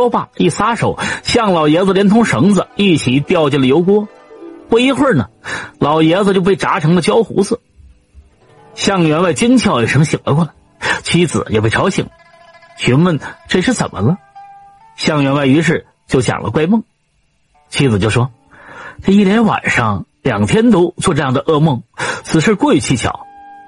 [0.00, 4.08] 说罢，一撒手，向老爷子连同绳子一起掉进了油锅。
[4.70, 5.28] 不一会儿呢，
[5.78, 7.60] 老爷子就被炸成了焦糊色。
[8.74, 10.52] 向员外惊叫一声醒了过来，
[11.02, 12.08] 妻子也被吵醒，
[12.78, 14.16] 询问这是怎么了。
[14.96, 16.82] 向员外于是就讲了怪梦，
[17.68, 18.30] 妻子就说
[19.04, 21.82] ：“这一连晚上两天都做这样的噩梦，
[22.24, 23.26] 此事过于蹊跷。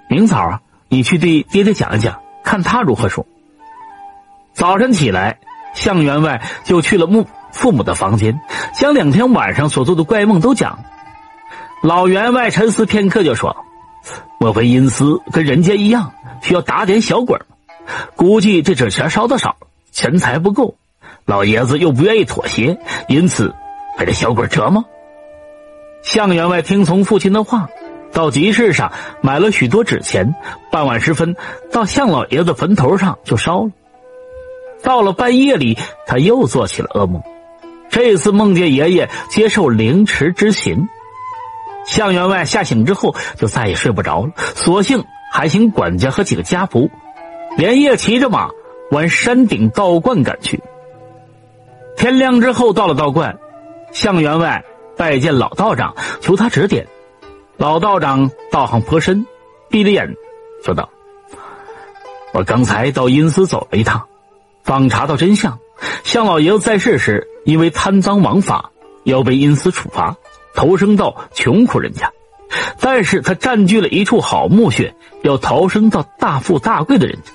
[0.08, 3.26] 明早啊，你去对爹爹讲一讲，看他如何说。”
[4.54, 5.40] 早晨起来，
[5.74, 8.40] 向员外就去了母父母的房间，
[8.74, 10.78] 将两天晚上所做的怪梦都讲。
[11.82, 13.64] 老员外沉思片刻，就说
[14.38, 17.38] ：“莫非阴司跟人间一样，需要打点小鬼
[18.16, 19.56] 估计这纸钱烧的少，
[19.90, 20.76] 钱财不够。”
[21.24, 23.54] 老爷子又不愿意妥协，因此
[23.96, 24.84] 被这小鬼折磨。
[26.02, 27.68] 向员外听从父亲的话，
[28.12, 30.34] 到集市上买了许多纸钱，
[30.72, 31.36] 傍晚时分
[31.70, 33.70] 到向老爷子坟头上就烧了。
[34.82, 37.22] 到了半夜里，他又做起了噩梦，
[37.90, 40.88] 这次梦见爷爷接受凌迟之刑。
[41.84, 46.90] 向员外吓醒之后就再也睡不着了，索性还请管家和几个家仆，
[47.56, 48.50] 连夜骑着马
[48.90, 50.62] 往山顶道观赶去。
[51.96, 53.38] 天亮之后，到了道观，
[53.92, 54.64] 向员外
[54.96, 56.86] 拜见老道长，求他指点。
[57.56, 59.26] 老道长道行颇深，
[59.68, 60.14] 闭着眼
[60.64, 60.88] 说道
[62.32, 64.06] ：“我刚才到阴司走了一趟，
[64.64, 65.58] 访查到真相。
[66.04, 68.70] 向老爷子在世时，因为贪赃枉法，
[69.04, 70.16] 要被阴司处罚，
[70.54, 72.12] 投生到穷苦人家。
[72.80, 77.32] 但是他占据了一处好墓穴，要逃生到大富大贵的人家，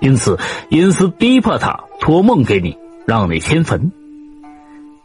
[0.00, 3.92] 因此阴司逼迫他托梦给你，让你迁坟。”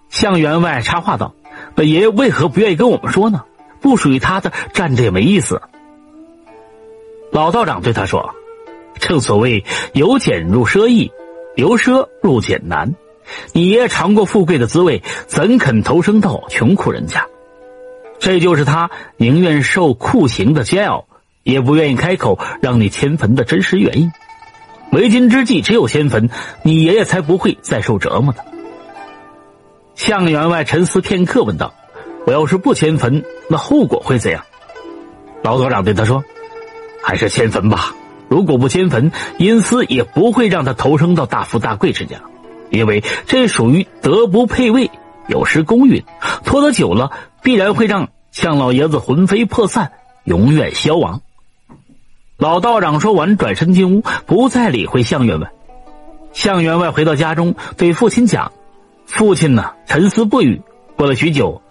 [0.09, 1.33] 向员外插话道
[1.75, 3.43] ：“本爷爷为何不愿意跟我们说呢？
[3.81, 5.61] 不属于他的，站着也没意思。”
[7.31, 8.35] 老道长对他说
[8.99, 11.11] ：“正所谓由俭入奢易，
[11.55, 12.95] 由奢入俭难。
[13.53, 17.25] 你爷爷尝过富贵的滋味，怎肯投生到穷苦人家？
[18.19, 21.07] 这就是他宁愿受酷刑的煎熬，
[21.43, 24.11] 也不愿意开口让你迁坟的真实原因。
[24.91, 26.29] 为今之计，只有迁坟，
[26.63, 28.45] 你爷爷才不会再受折磨的。”
[29.95, 31.73] 向员外沉思片刻，问道
[32.27, 34.43] ：“我要是不迁坟，那后果会怎样？”
[35.41, 36.23] 老所长对他说
[37.03, 37.95] ：“还是迁坟吧。
[38.35, 42.17] 如果不迁坟，阴司也不会让他投生到大富大贵之家，
[42.69, 44.91] 因为这属于德不配位，
[45.29, 46.03] 有失公允。
[46.43, 49.93] 拖得久了，必然会让向老爷子魂飞魄散，
[50.25, 51.21] 永远消亡。”
[52.35, 55.51] 老道长说完，转身进屋，不再理会向员外。
[56.33, 58.51] 向员外回到家中，对父亲讲。
[59.05, 60.61] 父亲呢，沉思不语。
[60.97, 61.61] 过了许久，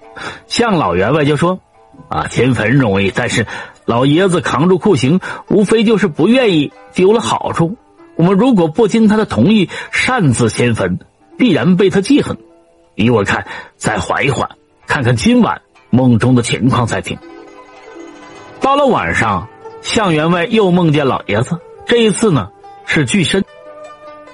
[0.46, 1.60] 向老员外就说
[2.08, 3.46] ：“啊，迁坟容易，但是
[3.84, 7.76] 老爷子扛住酷刑，无非就是不愿意丢了好处。
[8.16, 10.98] 我们如果不经他的同意擅自迁坟，
[11.36, 12.38] 必然被他记恨。
[12.94, 13.46] 依我看，
[13.76, 14.50] 再缓一缓，
[14.86, 17.18] 看看今晚梦中的情况再听。”
[18.60, 19.48] 到了晚上，
[19.82, 22.48] 向员外又梦见老爷子，这一次呢
[22.86, 23.44] 是巨身。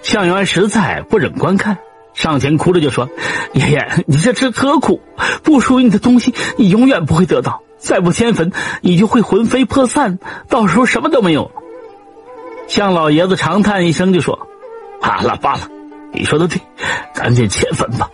[0.02, 1.78] 向员外实在不忍观看。
[2.14, 3.08] 上前哭着就说
[3.54, 5.00] ：“爷爷，你这吃何苦？
[5.42, 7.62] 不属于你的东西，你永远不会得到。
[7.78, 11.50] 再不迁坟，你就会魂飞魄散，到时候什么都没有。”
[12.68, 14.48] 向老爷子长叹一声就说
[15.00, 15.68] ：“罢了罢了，
[16.12, 16.60] 你说的对，
[17.14, 18.10] 赶紧迁坟吧。”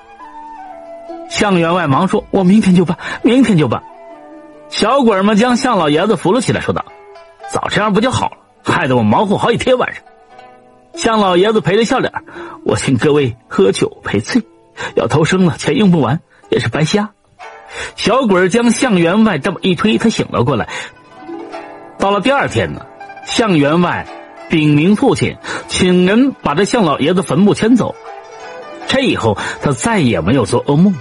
[1.28, 3.82] 向员外忙说：“我明天就办，明天就办。”
[4.70, 6.84] 小鬼们将向老爷子扶了起来，说道
[7.52, 8.36] ：“早这样不就好了？
[8.62, 10.02] 害得我忙活好几天晚上。”
[10.96, 12.12] 向老爷子赔了笑脸，
[12.64, 14.42] 我请各位喝酒赔罪，
[14.96, 16.20] 要投生了，钱用不完
[16.50, 17.10] 也是白瞎。
[17.94, 20.68] 小鬼将向员外这么一推，他醒了过来。
[21.98, 22.86] 到了第二天呢，
[23.26, 24.06] 向员外
[24.48, 25.36] 禀明父亲，
[25.68, 27.94] 请人把这向老爷子坟墓迁走。
[28.86, 30.94] 这以后他再也没有做噩梦。